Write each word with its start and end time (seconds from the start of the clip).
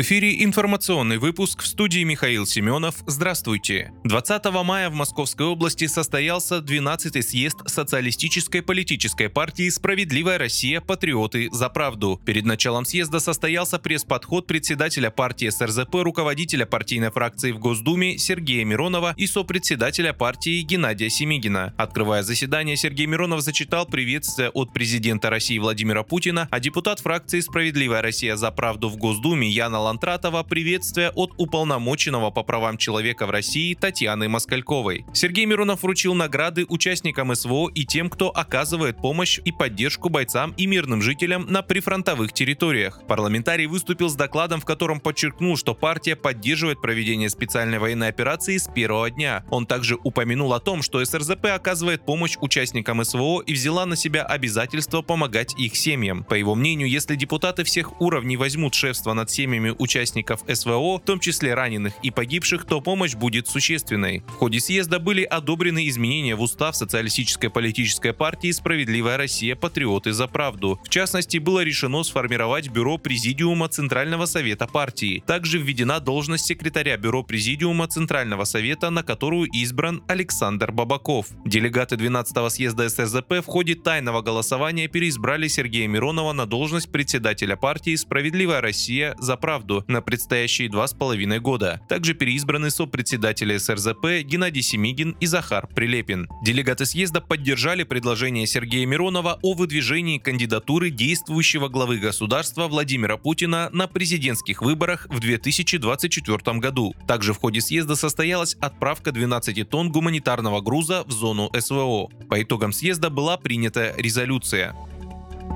В 0.00 0.02
эфире 0.02 0.42
информационный 0.42 1.18
выпуск 1.18 1.60
в 1.60 1.66
студии 1.66 2.02
Михаил 2.04 2.46
Семенов. 2.46 2.94
Здравствуйте. 3.06 3.92
20 4.04 4.46
мая 4.64 4.88
в 4.88 4.94
Московской 4.94 5.44
области 5.44 5.86
состоялся 5.88 6.56
12-й 6.60 7.22
съезд 7.22 7.58
Социалистической 7.66 8.62
политической 8.62 9.28
партии 9.28 9.68
«Справедливая 9.68 10.38
Россия. 10.38 10.80
Патриоты 10.80 11.50
за 11.52 11.68
правду». 11.68 12.18
Перед 12.24 12.46
началом 12.46 12.86
съезда 12.86 13.20
состоялся 13.20 13.78
пресс-подход 13.78 14.46
председателя 14.46 15.10
партии 15.10 15.50
СРЗП, 15.50 15.96
руководителя 15.96 16.64
партийной 16.64 17.10
фракции 17.10 17.52
в 17.52 17.58
Госдуме 17.58 18.16
Сергея 18.16 18.64
Миронова 18.64 19.12
и 19.18 19.26
сопредседателя 19.26 20.14
партии 20.14 20.62
Геннадия 20.62 21.10
Семигина. 21.10 21.74
Открывая 21.76 22.22
заседание, 22.22 22.78
Сергей 22.78 23.04
Миронов 23.04 23.42
зачитал 23.42 23.84
приветствие 23.84 24.48
от 24.48 24.72
президента 24.72 25.28
России 25.28 25.58
Владимира 25.58 26.04
Путина, 26.04 26.48
а 26.50 26.58
депутат 26.58 27.00
фракции 27.00 27.40
«Справедливая 27.40 28.00
Россия 28.00 28.36
за 28.36 28.50
правду» 28.50 28.88
в 28.88 28.96
Госдуме 28.96 29.46
Яна 29.46 29.89
Лантратова 29.90 30.44
приветствие 30.44 31.10
от 31.16 31.32
уполномоченного 31.36 32.30
по 32.30 32.44
правам 32.44 32.78
человека 32.78 33.26
в 33.26 33.30
России 33.30 33.74
Татьяны 33.74 34.28
Москальковой. 34.28 35.04
Сергей 35.12 35.46
Миронов 35.46 35.82
вручил 35.82 36.14
награды 36.14 36.64
участникам 36.68 37.34
СВО 37.34 37.68
и 37.74 37.84
тем, 37.84 38.08
кто 38.08 38.28
оказывает 38.28 38.98
помощь 38.98 39.40
и 39.44 39.50
поддержку 39.50 40.08
бойцам 40.08 40.54
и 40.56 40.66
мирным 40.66 41.02
жителям 41.02 41.46
на 41.48 41.62
прифронтовых 41.62 42.32
территориях. 42.32 43.02
Парламентарий 43.08 43.66
выступил 43.66 44.08
с 44.08 44.14
докладом, 44.14 44.60
в 44.60 44.64
котором 44.64 45.00
подчеркнул, 45.00 45.56
что 45.56 45.74
партия 45.74 46.14
поддерживает 46.14 46.80
проведение 46.80 47.28
специальной 47.28 47.80
военной 47.80 48.10
операции 48.10 48.58
с 48.58 48.72
первого 48.72 49.10
дня. 49.10 49.44
Он 49.50 49.66
также 49.66 49.96
упомянул 50.04 50.54
о 50.54 50.60
том, 50.60 50.82
что 50.82 51.04
СРЗП 51.04 51.46
оказывает 51.46 52.06
помощь 52.06 52.36
участникам 52.40 53.04
СВО 53.04 53.40
и 53.40 53.52
взяла 53.54 53.86
на 53.86 53.96
себя 53.96 54.22
обязательство 54.22 55.02
помогать 55.02 55.58
их 55.58 55.74
семьям. 55.74 56.22
По 56.22 56.34
его 56.34 56.54
мнению, 56.54 56.88
если 56.88 57.16
депутаты 57.16 57.64
всех 57.64 58.00
уровней 58.00 58.36
возьмут 58.36 58.74
шефство 58.74 59.14
над 59.14 59.32
семьями 59.32 59.74
участников 59.80 60.40
СВО, 60.46 60.98
в 60.98 61.04
том 61.04 61.18
числе 61.18 61.54
раненых 61.54 61.94
и 62.02 62.10
погибших, 62.10 62.64
то 62.64 62.80
помощь 62.80 63.14
будет 63.14 63.48
существенной. 63.48 64.22
В 64.28 64.32
ходе 64.32 64.60
съезда 64.60 64.98
были 64.98 65.22
одобрены 65.22 65.88
изменения 65.88 66.36
в 66.36 66.42
устав 66.42 66.76
Социалистической 66.76 67.50
политической 67.50 68.12
партии 68.12 68.50
«Справедливая 68.52 69.16
Россия. 69.16 69.56
Патриоты 69.56 70.12
за 70.12 70.28
правду». 70.28 70.78
В 70.84 70.88
частности, 70.88 71.38
было 71.38 71.64
решено 71.64 72.02
сформировать 72.02 72.68
бюро 72.68 72.98
Президиума 72.98 73.68
Центрального 73.68 74.26
совета 74.26 74.66
партии. 74.66 75.22
Также 75.26 75.58
введена 75.58 76.00
должность 76.00 76.46
секретаря 76.46 76.96
бюро 76.96 77.22
Президиума 77.22 77.88
Центрального 77.88 78.44
совета, 78.44 78.90
на 78.90 79.02
которую 79.02 79.48
избран 79.52 80.02
Александр 80.08 80.72
Бабаков. 80.72 81.26
Делегаты 81.46 81.96
12-го 81.96 82.48
съезда 82.50 82.88
СРЗП 82.88 83.42
в 83.42 83.46
ходе 83.46 83.74
тайного 83.74 84.20
голосования 84.20 84.88
переизбрали 84.88 85.48
Сергея 85.48 85.88
Миронова 85.88 86.32
на 86.32 86.46
должность 86.46 86.92
председателя 86.92 87.56
партии 87.56 87.96
«Справедливая 87.96 88.60
Россия 88.60 89.14
за 89.18 89.36
правду» 89.36 89.69
правду 89.70 89.84
на 89.88 90.02
предстоящие 90.02 90.68
два 90.68 90.86
с 90.86 90.92
половиной 90.92 91.40
года. 91.40 91.80
Также 91.88 92.14
переизбраны 92.14 92.70
сопредседатели 92.70 93.56
СРЗП 93.56 94.24
Геннадий 94.24 94.62
Семигин 94.62 95.16
и 95.20 95.26
Захар 95.26 95.68
Прилепин. 95.74 96.28
Делегаты 96.42 96.86
съезда 96.86 97.20
поддержали 97.20 97.84
предложение 97.84 98.46
Сергея 98.46 98.86
Миронова 98.86 99.38
о 99.42 99.54
выдвижении 99.54 100.18
кандидатуры 100.18 100.90
действующего 100.90 101.68
главы 101.68 101.98
государства 101.98 102.68
Владимира 102.68 103.16
Путина 103.16 103.70
на 103.72 103.86
президентских 103.86 104.62
выборах 104.62 105.06
в 105.10 105.20
2024 105.20 106.58
году. 106.58 106.94
Также 107.06 107.32
в 107.32 107.38
ходе 107.38 107.60
съезда 107.60 107.96
состоялась 107.96 108.56
отправка 108.60 109.12
12 109.12 109.68
тонн 109.68 109.92
гуманитарного 109.92 110.60
груза 110.60 111.04
в 111.06 111.12
зону 111.12 111.50
СВО. 111.58 112.08
По 112.28 112.42
итогам 112.42 112.72
съезда 112.72 113.10
была 113.10 113.36
принята 113.36 113.94
резолюция. 113.96 114.74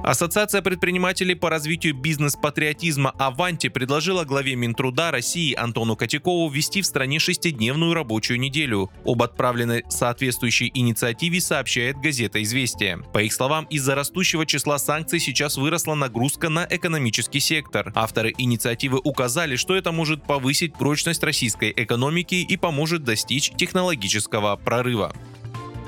Ассоциация 0.04 0.60
предпринимателей 0.60 1.34
по 1.34 1.48
развитию 1.48 1.94
бизнес-патриотизма 1.94 3.14
«Аванти» 3.18 3.70
предложила 3.70 4.24
главе 4.24 4.54
Минтруда 4.54 5.10
России 5.10 5.54
Антону 5.54 5.96
Котякову 5.96 6.50
ввести 6.50 6.82
в 6.82 6.86
стране 6.86 7.18
шестидневную 7.18 7.94
рабочую 7.94 8.38
неделю. 8.38 8.90
Об 9.06 9.22
отправленной 9.22 9.82
соответствующей 9.88 10.70
инициативе 10.74 11.40
сообщает 11.40 11.96
газета 11.96 12.42
«Известия». 12.42 12.98
По 13.14 13.22
их 13.22 13.32
словам, 13.32 13.64
из-за 13.70 13.94
растущего 13.94 14.44
числа 14.44 14.76
санкций 14.76 15.20
сейчас 15.20 15.56
выросла 15.56 15.94
нагрузка 15.94 16.50
на 16.50 16.66
экономический 16.68 17.40
сектор. 17.40 17.90
Авторы 17.94 18.34
инициативы 18.36 19.00
указали, 19.02 19.56
что 19.56 19.74
это 19.74 19.90
может 19.90 20.22
повысить 20.22 20.74
прочность 20.74 21.22
российской 21.22 21.72
экономики 21.74 22.34
и 22.34 22.58
поможет 22.58 23.04
достичь 23.04 23.52
технологического 23.56 24.56
прорыва. 24.56 25.14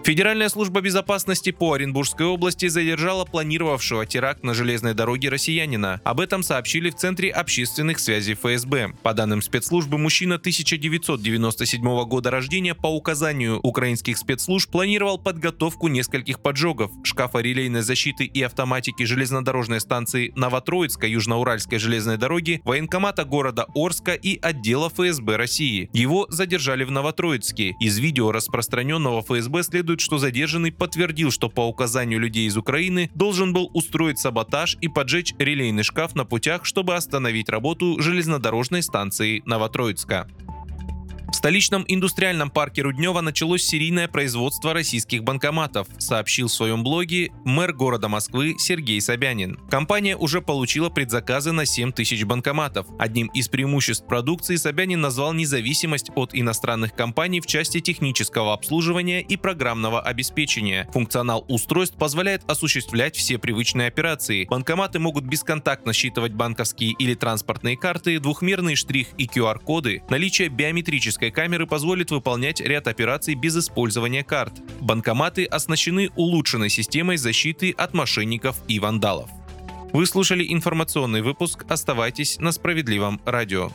Федеральная 0.06 0.48
служба 0.48 0.82
безопасности 0.82 1.50
по 1.50 1.72
Оренбургской 1.72 2.26
области 2.26 2.68
задержала 2.68 3.24
планировавшего 3.24 4.06
теракт 4.06 4.44
на 4.44 4.54
железной 4.54 4.94
дороге 4.94 5.30
россиянина. 5.30 6.00
Об 6.04 6.20
этом 6.20 6.44
сообщили 6.44 6.90
в 6.90 6.94
Центре 6.94 7.28
общественных 7.28 7.98
связей 7.98 8.34
ФСБ. 8.34 8.92
По 9.02 9.14
данным 9.14 9.42
спецслужбы, 9.42 9.98
мужчина 9.98 10.36
1997 10.36 12.04
года 12.04 12.30
рождения 12.30 12.76
по 12.76 12.86
указанию 12.86 13.58
украинских 13.64 14.16
спецслужб 14.16 14.70
планировал 14.70 15.18
подготовку 15.18 15.88
нескольких 15.88 16.40
поджогов, 16.40 16.92
шкафа 17.02 17.40
релейной 17.40 17.82
защиты 17.82 18.26
и 18.26 18.42
автоматики 18.42 19.02
железнодорожной 19.02 19.80
станции 19.80 20.32
Новотроицкой 20.36 21.10
Южноуральской 21.10 21.80
железной 21.80 22.16
дороги, 22.16 22.60
военкомата 22.64 23.24
города 23.24 23.66
Орска 23.74 24.14
и 24.14 24.38
отдела 24.40 24.88
ФСБ 24.88 25.34
России. 25.34 25.90
Его 25.92 26.28
задержали 26.30 26.84
в 26.84 26.92
Новотроицке. 26.92 27.74
Из 27.80 27.98
видео, 27.98 28.30
распространенного 28.30 29.22
ФСБ, 29.22 29.64
следует 29.64 29.95
следует, 29.96 30.00
что 30.00 30.18
задержанный 30.18 30.72
подтвердил, 30.72 31.30
что 31.30 31.48
по 31.48 31.66
указанию 31.66 32.20
людей 32.20 32.46
из 32.46 32.56
Украины 32.56 33.10
должен 33.14 33.52
был 33.52 33.70
устроить 33.72 34.18
саботаж 34.18 34.76
и 34.80 34.88
поджечь 34.88 35.34
релейный 35.38 35.82
шкаф 35.82 36.14
на 36.14 36.24
путях, 36.24 36.64
чтобы 36.64 36.94
остановить 36.94 37.48
работу 37.48 38.00
железнодорожной 38.00 38.82
станции 38.82 39.42
Новотроицка. 39.46 40.28
Столичном 41.46 41.84
индустриальном 41.86 42.50
парке 42.50 42.82
Руднева 42.82 43.20
началось 43.20 43.62
серийное 43.62 44.08
производство 44.08 44.72
российских 44.72 45.22
банкоматов, 45.22 45.86
сообщил 45.96 46.48
в 46.48 46.52
своем 46.52 46.82
блоге 46.82 47.30
мэр 47.44 47.72
города 47.72 48.08
Москвы 48.08 48.56
Сергей 48.58 49.00
Собянин. 49.00 49.56
Компания 49.70 50.16
уже 50.16 50.42
получила 50.42 50.90
предзаказы 50.90 51.52
на 51.52 51.64
7 51.64 51.92
тысяч 51.92 52.24
банкоматов. 52.24 52.88
Одним 52.98 53.28
из 53.28 53.46
преимуществ 53.46 54.08
продукции 54.08 54.56
Собянин 54.56 55.00
назвал 55.00 55.34
независимость 55.34 56.10
от 56.16 56.30
иностранных 56.32 56.96
компаний 56.96 57.40
в 57.40 57.46
части 57.46 57.78
технического 57.78 58.52
обслуживания 58.52 59.22
и 59.22 59.36
программного 59.36 60.00
обеспечения. 60.00 60.88
Функционал 60.92 61.44
устройств 61.46 61.96
позволяет 61.96 62.42
осуществлять 62.50 63.14
все 63.14 63.38
привычные 63.38 63.86
операции. 63.86 64.46
Банкоматы 64.46 64.98
могут 64.98 65.22
бесконтактно 65.22 65.92
считывать 65.92 66.32
банковские 66.32 66.90
или 66.98 67.14
транспортные 67.14 67.76
карты, 67.76 68.18
двухмерный 68.18 68.74
штрих 68.74 69.10
и 69.16 69.26
QR-коды, 69.26 70.02
наличие 70.10 70.48
биометрических 70.48 70.96
оптической 71.06 71.30
камеры 71.36 71.66
позволит 71.66 72.10
выполнять 72.10 72.62
ряд 72.62 72.88
операций 72.88 73.34
без 73.34 73.54
использования 73.58 74.24
карт. 74.24 74.54
Банкоматы 74.80 75.44
оснащены 75.44 76.10
улучшенной 76.16 76.70
системой 76.70 77.18
защиты 77.18 77.72
от 77.72 77.92
мошенников 77.92 78.56
и 78.68 78.80
вандалов. 78.80 79.28
Вы 79.92 80.06
слушали 80.06 80.50
информационный 80.50 81.20
выпуск. 81.20 81.66
Оставайтесь 81.68 82.38
на 82.38 82.52
справедливом 82.52 83.20
радио. 83.26 83.70